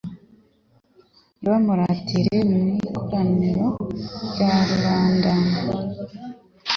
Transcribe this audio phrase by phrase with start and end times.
[1.39, 3.67] Nibamuratire mu ikoraniro
[4.31, 5.31] rya rubanda